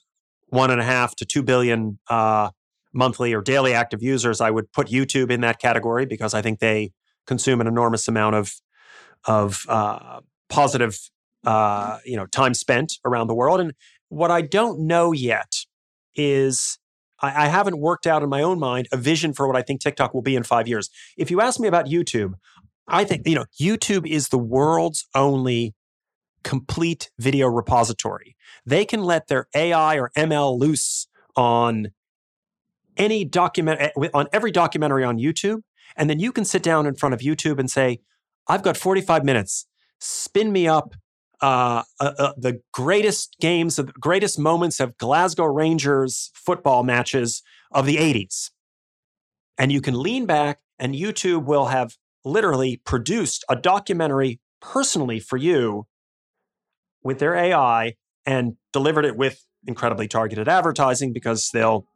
[0.48, 2.50] one and a half to two billion uh,
[2.94, 6.60] monthly or daily active users, I would put YouTube in that category because I think
[6.60, 6.92] they
[7.28, 8.54] consume an enormous amount of
[9.26, 11.00] of uh, positive,
[11.46, 13.60] uh, you know, time spent around the world.
[13.60, 13.74] And
[14.10, 15.52] what I don't know yet
[16.16, 16.78] is
[17.22, 19.82] I, I haven't worked out in my own mind a vision for what I think
[19.82, 20.90] TikTok will be in five years.
[21.18, 22.34] If you ask me about YouTube,
[22.88, 25.74] I think, you know, YouTube is the world's only
[26.46, 28.38] complete video repository.
[28.66, 31.88] They can let their AI or ML loose on
[32.96, 35.64] any document eh, on every documentary on YouTube
[35.98, 38.00] and then you can sit down in front of YouTube and say
[38.48, 39.68] I've got 45 minutes
[40.00, 40.96] spin me up
[41.42, 47.86] uh, uh, uh, the greatest games, the greatest moments of Glasgow Rangers football matches of
[47.86, 48.52] the 80s.
[49.58, 55.38] And you can lean back, and YouTube will have literally produced a documentary personally for
[55.38, 55.86] you
[57.06, 57.94] with their AI
[58.26, 61.88] and delivered it with incredibly targeted advertising because they'll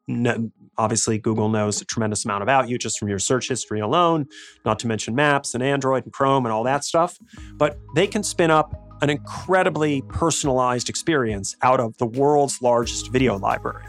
[0.78, 4.26] obviously Google knows a tremendous amount about you just from your search history alone,
[4.65, 7.17] not to mention maps and Android and Chrome and all that stuff.
[7.56, 13.38] But they can spin up an incredibly personalized experience out of the world's largest video
[13.38, 13.86] library.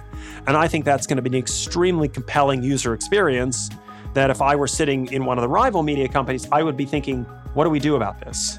[0.46, 3.70] And I think that's going to be an extremely compelling user experience
[4.14, 6.84] that if I were sitting in one of the rival media companies, I would be
[6.84, 8.58] thinking, what do we do about this?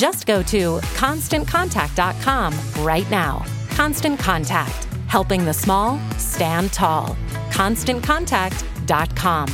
[0.00, 3.44] Just go to constantcontact.com right now.
[3.68, 7.18] Constant Contact, helping the small stand tall.
[7.50, 9.48] ConstantContact.com.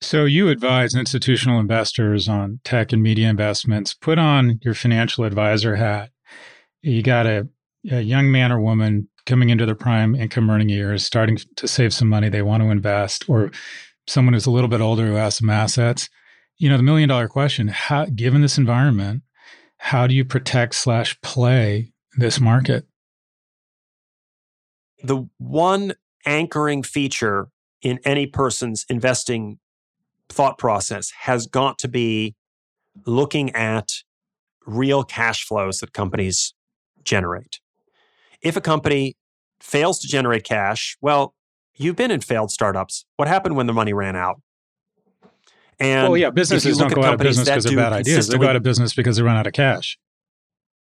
[0.00, 3.94] So, you advise institutional investors on tech and media investments.
[3.94, 6.10] Put on your financial advisor hat.
[6.82, 7.46] You got a,
[7.92, 11.94] a young man or woman coming into their prime income earning years, starting to save
[11.94, 13.52] some money they want to invest, or
[14.06, 16.08] someone who's a little bit older who has some assets.
[16.56, 19.22] You know, the million dollar question: How, given this environment,
[19.78, 22.86] how do you protect slash play this market?
[25.02, 25.94] The one
[26.24, 27.48] anchoring feature
[27.82, 29.58] in any person's investing
[30.28, 32.34] thought process has got to be
[33.06, 33.90] looking at
[34.66, 36.54] real cash flows that companies
[37.02, 37.60] generate.
[38.40, 39.16] If a company
[39.60, 41.34] fails to generate cash, well,
[41.76, 43.04] you've been in failed startups.
[43.16, 44.40] What happened when the money ran out?
[45.80, 48.28] And well, yeah, businesses don't go out of business because they're bad ideas.
[48.28, 49.98] They go out of business because they run out of cash.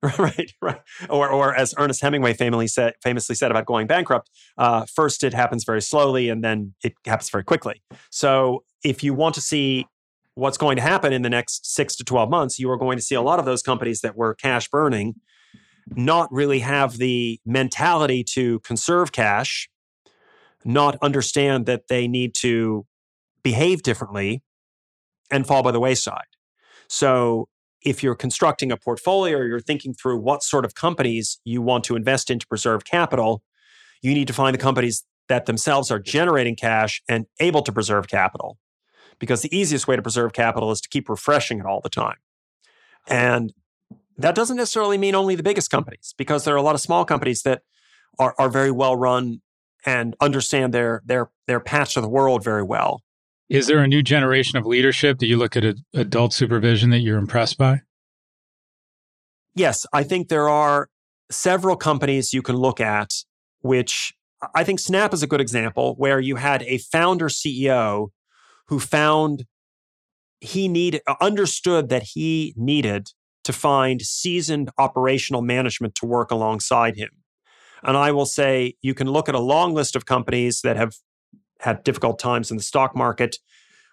[0.17, 0.79] right, right.
[1.09, 5.33] Or, or as Ernest Hemingway famously said, famously said about going bankrupt, uh, first it
[5.33, 7.83] happens very slowly, and then it happens very quickly.
[8.09, 9.87] So, if you want to see
[10.35, 13.03] what's going to happen in the next six to twelve months, you are going to
[13.03, 15.15] see a lot of those companies that were cash burning
[15.95, 19.69] not really have the mentality to conserve cash,
[20.65, 22.85] not understand that they need to
[23.43, 24.43] behave differently,
[25.31, 26.25] and fall by the wayside.
[26.87, 27.47] So,
[27.81, 31.85] if you're constructing a portfolio or you're thinking through what sort of companies you want
[31.85, 33.41] to invest in to preserve capital,
[34.01, 38.09] you need to find the companies that themselves are generating cash and able to preserve
[38.09, 38.57] capital.
[39.17, 42.17] Because the easiest way to preserve capital is to keep refreshing it all the time.
[43.07, 43.53] And
[44.17, 47.05] that doesn't necessarily mean only the biggest companies, because there are a lot of small
[47.05, 47.61] companies that
[48.17, 49.41] are, are very well run
[49.85, 53.01] and understand their their their patch of the world very well.
[53.49, 55.63] Is there a new generation of leadership that you look at
[55.93, 57.81] adult supervision that you're impressed by?
[59.55, 60.89] Yes, I think there are
[61.31, 63.09] several companies you can look at,
[63.61, 64.13] which
[64.53, 68.09] I think Snap is a good example, where you had a founder CEO
[68.67, 69.45] who found
[70.39, 73.09] he needed, understood that he needed
[73.43, 77.09] to find seasoned operational management to work alongside him.
[77.83, 80.95] And I will say you can look at a long list of companies that have
[81.59, 83.37] had difficult times in the stock market,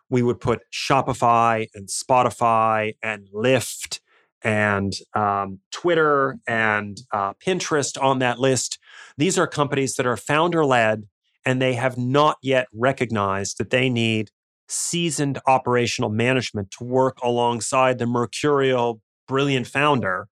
[0.08, 4.00] we would put Shopify and Spotify and Lyft
[4.42, 8.78] and um, Twitter and uh, Pinterest on that list.
[9.16, 11.08] These are companies that are founder led
[11.44, 14.30] and they have not yet recognized that they need
[14.68, 20.28] seasoned operational management to work alongside the mercurial, brilliant founder.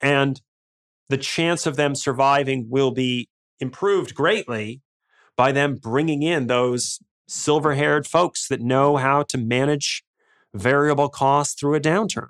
[0.00, 0.40] And
[1.08, 3.28] the chance of them surviving will be
[3.60, 4.80] improved greatly
[5.36, 10.04] by them bringing in those silver haired folks that know how to manage
[10.52, 12.28] variable costs through a downturn.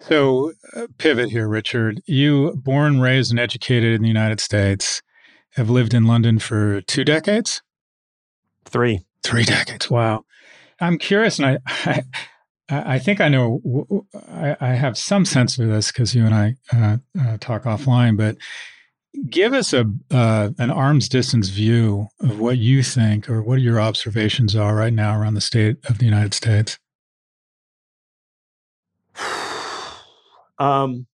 [0.00, 2.02] So, uh, pivot here, Richard.
[2.06, 5.02] You, born, raised, and educated in the United States,
[5.52, 7.62] have lived in London for two decades?
[8.64, 9.00] Three.
[9.22, 9.90] Three decades.
[9.90, 10.24] Wow.
[10.80, 12.02] I'm curious, and I, I,
[12.68, 16.54] I think I know, I, I, have some sense of this because you and I
[16.72, 18.38] uh, uh, talk offline, but
[19.28, 23.80] give us a uh, an arm's distance view of what you think or what your
[23.80, 26.78] observations are right now around the state of the United States.
[30.56, 31.08] Um,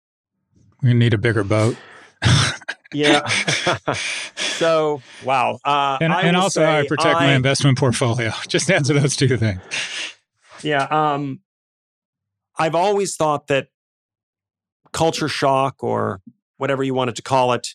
[0.82, 1.74] we need a bigger boat.
[2.92, 3.26] yeah.
[4.36, 5.59] so wow.
[5.64, 8.32] Uh, and, and also how I protect I, my investment portfolio.
[8.48, 9.62] Just answer those two things.
[10.62, 10.84] Yeah.
[10.84, 11.40] Um,
[12.58, 13.68] I've always thought that
[14.92, 16.20] culture shock or
[16.56, 17.74] whatever you wanted to call it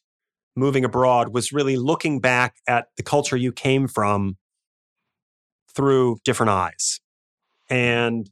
[0.56, 4.38] moving abroad was really looking back at the culture you came from
[5.76, 7.00] through different eyes.
[7.70, 8.30] And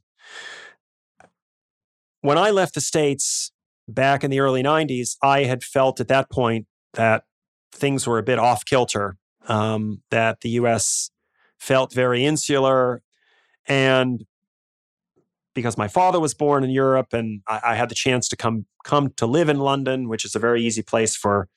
[2.22, 3.52] when I left the States
[3.86, 7.24] back in the early 90s, I had felt at that point that
[7.72, 9.16] things were a bit off kilter,
[9.48, 11.10] um, that the US
[11.58, 13.02] felt very insular.
[13.66, 14.24] And
[15.54, 18.66] because my father was born in Europe and I, I had the chance to come
[18.84, 21.48] come to live in London, which is a very easy place for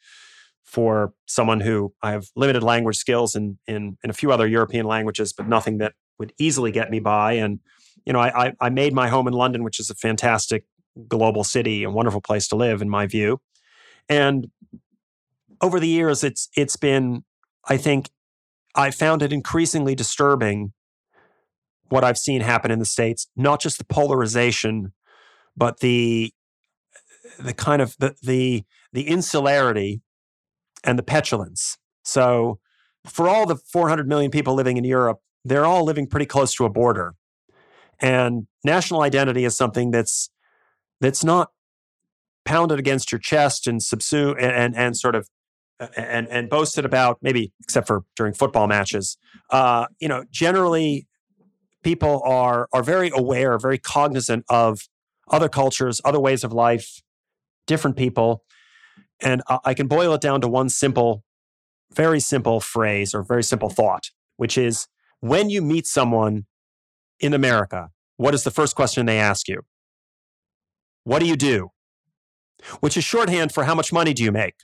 [0.64, 4.86] for someone who I have limited language skills in in, in a few other European
[4.86, 7.34] languages, but nothing that would easily get me by.
[7.34, 7.60] And
[8.06, 10.64] you know, I, I made my home in London, which is a fantastic
[11.08, 13.40] global city, a wonderful place to live, in my view.
[14.10, 14.50] And
[15.62, 17.24] over the years, it's it's been,
[17.68, 18.10] I think,
[18.76, 20.74] I found it increasingly disturbing
[21.90, 23.28] what I've seen happen in the states.
[23.36, 24.94] Not just the polarization,
[25.56, 26.34] but the
[27.40, 28.64] the kind of the the
[28.94, 30.02] the insularity
[30.84, 31.78] and the petulance.
[32.04, 32.60] So,
[33.06, 36.66] for all the 400 million people living in Europe, they're all living pretty close to
[36.66, 37.16] a border.
[38.00, 40.30] And national identity is something that's
[41.02, 41.52] that's not
[42.46, 45.28] pounded against your chest and subsume and, and, and sort of
[45.96, 49.18] and and boasted about maybe except for during football matches.
[49.50, 51.07] Uh, you know, generally
[51.88, 54.90] people are are very aware, very cognizant of
[55.30, 57.02] other cultures, other ways of life,
[57.66, 58.44] different people,
[59.22, 61.24] and I, I can boil it down to one simple,
[61.94, 64.88] very simple phrase or very simple thought, which is
[65.22, 66.46] when you meet someone
[67.22, 69.62] in America, what is the first question they ask you?
[71.06, 71.70] What do you do?
[72.82, 74.56] Which is shorthand for how much money do you make?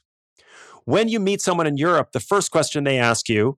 [0.83, 3.57] When you meet someone in Europe, the first question they ask you,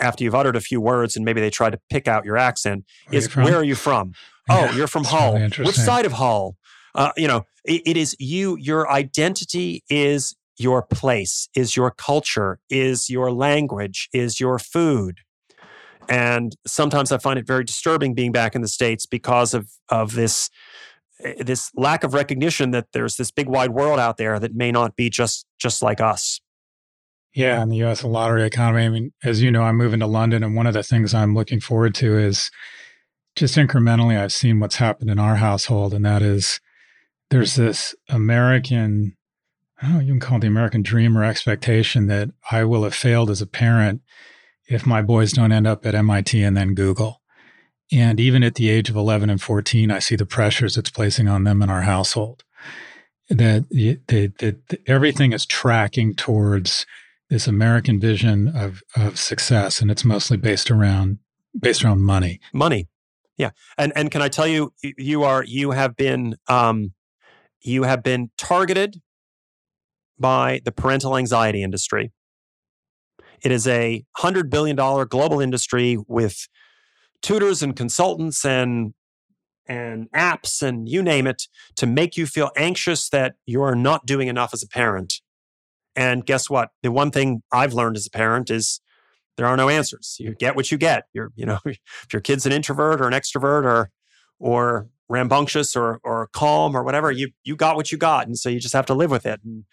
[0.00, 2.84] after you've uttered a few words and maybe they try to pick out your accent,
[3.08, 4.14] Where is where are you from?
[4.50, 5.34] Yeah, oh, you're from Hull.
[5.34, 6.56] really Which side of Hull?
[6.94, 8.56] Uh, you know, it, it is you.
[8.58, 15.18] Your identity is your place, is your culture, is your language, is your food.
[16.08, 20.14] And sometimes I find it very disturbing being back in the states because of of
[20.14, 20.48] this
[21.22, 24.72] eh, this lack of recognition that there's this big wide world out there that may
[24.72, 26.40] not be just just like us.
[27.34, 28.02] Yeah, in the U.S.
[28.02, 28.84] lottery economy.
[28.84, 31.34] I mean, as you know, I'm moving to London, and one of the things I'm
[31.34, 32.50] looking forward to is
[33.36, 34.18] just incrementally.
[34.18, 36.60] I've seen what's happened in our household, and that is
[37.30, 39.16] there's this American.
[39.80, 40.00] I don't know.
[40.00, 43.40] You can call it the American dream or expectation that I will have failed as
[43.40, 44.02] a parent
[44.68, 47.20] if my boys don't end up at MIT and then Google.
[47.90, 51.26] And even at the age of 11 and 14, I see the pressures it's placing
[51.26, 52.44] on them in our household.
[53.30, 56.86] That, the, the, the, everything is tracking towards
[57.30, 61.18] this American vision of of success, and it's mostly based around
[61.58, 62.40] based around money.
[62.52, 62.88] Money,
[63.36, 63.50] yeah.
[63.76, 66.92] And and can I tell you, you are you have been um,
[67.60, 69.00] you have been targeted
[70.18, 72.12] by the parental anxiety industry.
[73.42, 76.48] It is a hundred billion dollar global industry with
[77.22, 78.94] tutors and consultants and
[79.66, 81.42] and apps and you name it
[81.76, 85.20] to make you feel anxious that you're not doing enough as a parent.
[85.98, 86.70] And guess what?
[86.84, 88.80] The one thing I've learned as a parent is
[89.36, 90.14] there are no answers.
[90.20, 91.06] You get what you get.
[91.12, 93.90] You're, you know, if your kid's an introvert or an extrovert or
[94.38, 98.28] or rambunctious or or calm or whatever, you you got what you got.
[98.28, 99.40] And so you just have to live with it.
[99.44, 99.64] And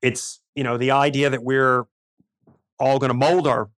[0.00, 1.84] it's, you know, the idea that we're
[2.78, 3.68] all going to mold our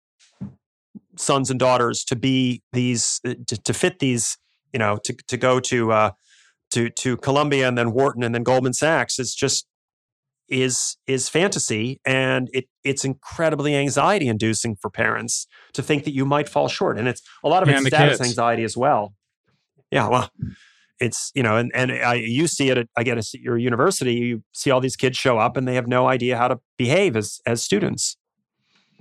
[1.16, 4.38] sons and daughters to be these uh, to, to fit these
[4.72, 6.10] you know to, to go to uh,
[6.70, 9.66] to to Columbia and then Wharton and then Goldman Sachs It's just
[10.48, 16.24] is is fantasy and it it's incredibly anxiety inducing for parents to think that you
[16.24, 18.28] might fall short and it's a lot of it's status kids.
[18.28, 19.12] anxiety as well
[19.90, 20.30] yeah well
[21.00, 24.14] it's you know and and I, you see it at, I guess at your university
[24.14, 27.14] you see all these kids show up and they have no idea how to behave
[27.16, 28.16] as as students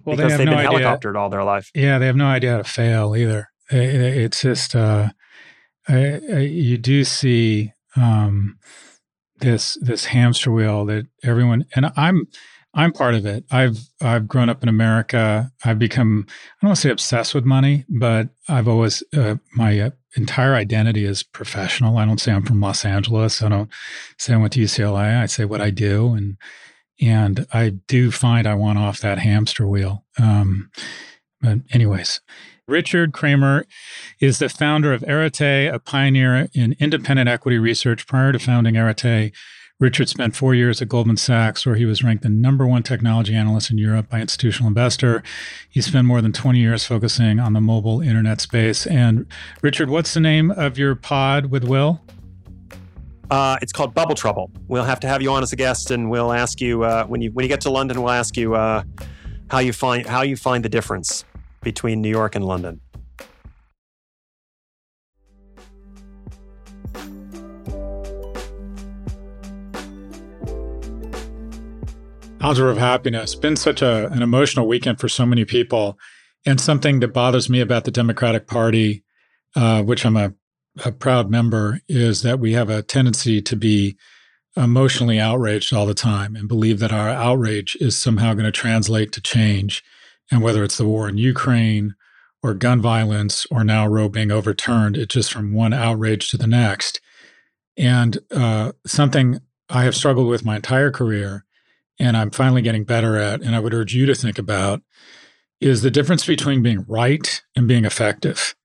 [0.06, 0.88] Well, they because have they've no been idea.
[0.88, 3.48] helicoptered all their life Yeah, they have no idea how to fail either.
[3.72, 5.10] It- it- It's just uh,
[5.88, 8.58] I, I, you do see um,
[9.40, 12.28] this this hamster wheel that everyone and I'm
[12.74, 13.44] I'm part of it.
[13.50, 15.52] I've I've grown up in America.
[15.66, 16.32] I've become I
[16.62, 21.04] don't want to say obsessed with money, but I've always uh, my uh, entire identity
[21.04, 21.98] is professional.
[21.98, 23.42] I don't say I'm from Los Angeles.
[23.42, 23.70] I don't
[24.18, 25.22] say I went to UCLA.
[25.22, 26.38] I say what I do, and
[27.02, 30.04] and I do find I want off that hamster wheel.
[30.20, 30.70] Um,
[31.42, 32.22] but anyways,
[32.68, 33.66] Richard Kramer
[34.20, 38.06] is the founder of Arete, a pioneer in independent equity research.
[38.06, 39.32] Prior to founding Arete,
[39.80, 43.34] Richard spent four years at Goldman Sachs, where he was ranked the number one technology
[43.34, 45.24] analyst in Europe by Institutional Investor.
[45.70, 48.86] He spent more than 20 years focusing on the mobile internet space.
[48.86, 49.28] And
[49.62, 52.02] Richard, what's the name of your pod with Will?
[53.32, 54.52] Uh, it's called Bubble Trouble.
[54.68, 57.22] We'll have to have you on as a guest, and we'll ask you uh, when
[57.22, 58.02] you when you get to London.
[58.02, 58.84] We'll ask you uh,
[59.50, 61.24] how you find how you find the difference
[61.68, 62.80] between New York and London.
[72.40, 73.36] Algebra of Happiness.
[73.36, 76.00] Been such a, an emotional weekend for so many people.
[76.46, 79.04] And something that bothers me about the Democratic Party,
[79.54, 80.32] uh, which I'm a,
[80.86, 83.98] a proud member, is that we have a tendency to be
[84.56, 89.12] emotionally outraged all the time and believe that our outrage is somehow going to translate
[89.12, 89.84] to change.
[90.32, 91.96] And whether it's the war in Ukraine
[92.44, 96.48] or gun violence or now Roe being overturned, it's just from one outrage to the
[96.48, 97.02] next.
[97.78, 101.46] And uh, something I have struggled with my entire career
[102.00, 104.82] and I'm finally getting better at, and I would urge you to think about,
[105.60, 108.56] is the difference between being right and being effective.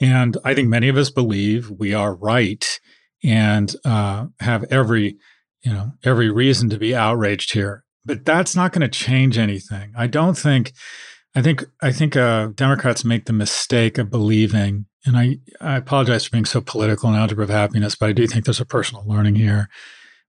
[0.00, 2.80] And I think many of us believe we are right
[3.22, 5.16] and uh, have every,
[5.62, 7.83] you know, every reason to be outraged here.
[8.04, 9.92] But that's not going to change anything.
[9.96, 10.72] I don't think.
[11.36, 16.24] I think I think uh, Democrats make the mistake of believing, and I, I apologize
[16.24, 19.04] for being so political in algebra of happiness, but I do think there's a personal
[19.04, 19.68] learning here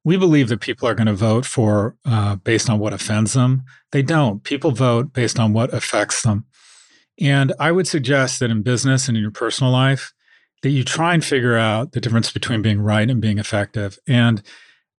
[0.05, 3.63] we believe that people are going to vote for uh, based on what offends them.
[3.91, 4.43] They don't.
[4.43, 6.45] People vote based on what affects them.
[7.19, 10.13] And I would suggest that in business and in your personal life,
[10.61, 13.97] that you try and figure out the difference between being right and being effective.
[14.07, 14.43] And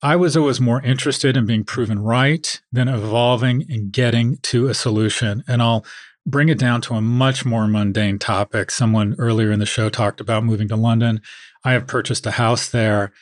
[0.02, 4.74] I was always more interested in being proven right than evolving and getting to a
[4.74, 5.42] solution.
[5.48, 5.84] And I'll
[6.26, 8.70] bring it down to a much more mundane topic.
[8.70, 11.20] Someone earlier in the show talked about moving to London.
[11.64, 13.12] I have purchased a house there.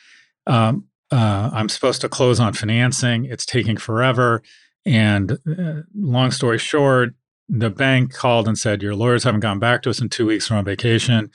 [0.47, 3.25] Um, uh, I'm supposed to close on financing.
[3.25, 4.41] It's taking forever.
[4.85, 7.13] And uh, long story short,
[7.47, 10.49] the bank called and said, Your lawyers haven't gone back to us in two weeks.
[10.49, 11.31] We're on vacation.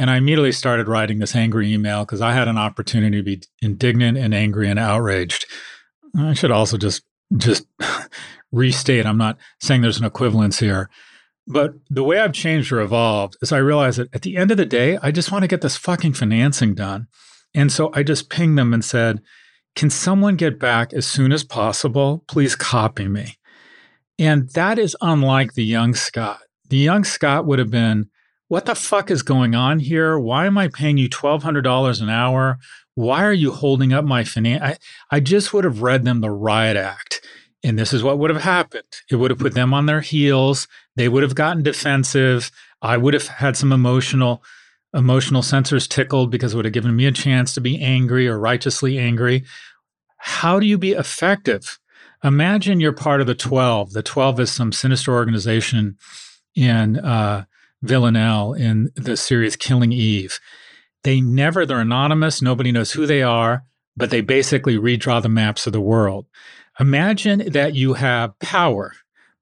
[0.00, 3.42] And I immediately started writing this angry email because I had an opportunity to be
[3.60, 5.44] indignant and angry and outraged.
[6.18, 7.02] I should also just
[7.36, 7.66] just
[8.50, 10.88] restate I'm not saying there's an equivalence here.
[11.46, 14.56] But the way I've changed or evolved is I realize that at the end of
[14.56, 17.06] the day, I just want to get this fucking financing done.
[17.54, 19.20] And so I just pinged them and said,
[19.76, 22.24] Can someone get back as soon as possible?
[22.26, 23.36] Please copy me.
[24.18, 26.40] And that is unlike the young Scott.
[26.70, 28.08] The young Scott would have been,
[28.50, 30.18] What the fuck is going on here?
[30.18, 32.58] Why am I paying you $1,200 an hour?
[32.96, 34.60] Why are you holding up my finance?
[34.60, 34.76] I,
[35.08, 37.24] I just would have read them the riot act.
[37.62, 40.66] And this is what would have happened it would have put them on their heels.
[40.96, 42.50] They would have gotten defensive.
[42.82, 44.42] I would have had some emotional
[44.92, 48.36] emotional sensors tickled because it would have given me a chance to be angry or
[48.36, 49.44] righteously angry.
[50.16, 51.78] How do you be effective?
[52.24, 53.92] Imagine you're part of the 12.
[53.92, 55.98] The 12 is some sinister organization
[56.56, 57.44] in uh,
[57.82, 60.38] Villanelle in the series Killing Eve.
[61.02, 63.64] They never, they're anonymous, nobody knows who they are,
[63.96, 66.26] but they basically redraw the maps of the world.
[66.78, 68.92] Imagine that you have power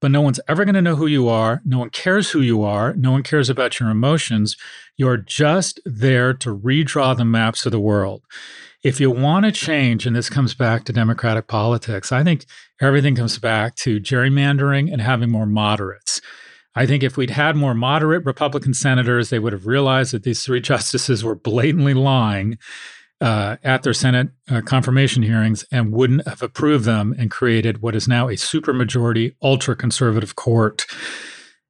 [0.01, 1.61] but no one's ever going to know who you are.
[1.65, 2.93] No one cares who you are.
[2.93, 4.55] No one cares about your emotions.
[4.95, 8.23] You're just there to redraw the maps of the world.
[8.81, 12.45] If you want to change, and this comes back to democratic politics, I think
[12.79, 16.21] everything comes back to gerrymandering and having more moderates.
[16.75, 20.43] I think if we'd had more moderate Republican senators, they would have realized that these
[20.43, 22.57] three justices were blatantly lying
[23.21, 27.95] uh, at their Senate uh, confirmation hearings and wouldn't have approved them and created what
[27.95, 30.85] is now a supermajority, ultra conservative court.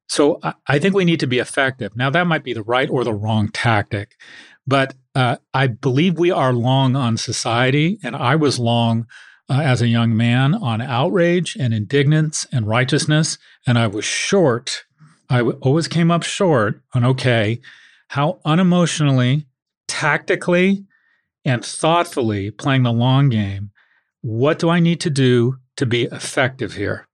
[0.08, 1.95] So I, I, think we need to be effective.
[1.95, 4.16] Now, that might be the right or the wrong tactic,
[4.68, 9.08] but uh, I believe we are long on society, and I was long.
[9.52, 14.84] Uh, as a young man, on outrage and indignance and righteousness, and I was short.
[15.32, 17.61] I always came up short on okay,
[18.07, 19.45] how unemotionally,
[19.88, 20.86] tactically,
[21.45, 23.69] and thoughtfully playing the long game.
[24.21, 27.07] What do I need to do to be effective here?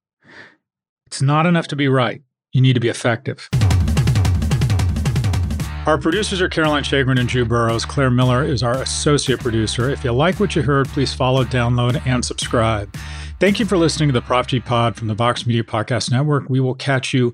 [1.07, 2.21] It's not enough to be right.
[2.53, 3.49] You need to be effective.
[5.85, 7.83] Our producers are Caroline Shagrin and Drew Burrows.
[7.83, 9.89] Claire Miller is our associate producer.
[9.89, 12.95] If you like what you heard, please follow, download, and subscribe.
[13.41, 16.49] Thank you for listening to the Prop G Pod from the Vox Media Podcast Network.
[16.49, 17.33] We will catch you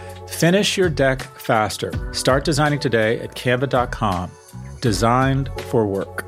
[0.31, 1.91] Finish your deck faster.
[2.13, 4.31] Start designing today at canva.com.
[4.79, 6.25] Designed for work.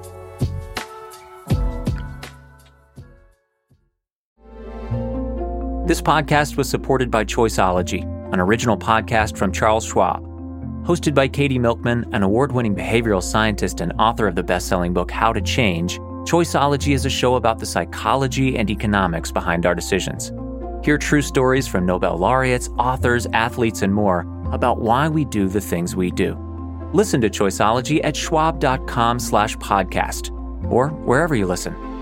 [5.87, 10.21] This podcast was supported by Choiceology, an original podcast from Charles Schwab.
[10.85, 14.93] Hosted by Katie Milkman, an award winning behavioral scientist and author of the best selling
[14.93, 15.97] book How to Change,
[16.27, 20.31] Choiceology is a show about the psychology and economics behind our decisions.
[20.83, 25.61] Hear true stories from Nobel laureates, authors, athletes, and more about why we do the
[25.61, 26.37] things we do.
[26.91, 30.31] Listen to Choiceology at schwab.com slash podcast
[30.69, 31.92] or wherever you listen.